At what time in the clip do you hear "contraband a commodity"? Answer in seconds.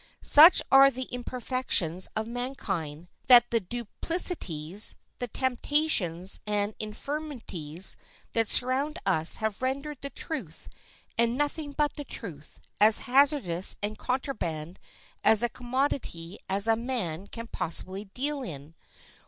13.95-16.39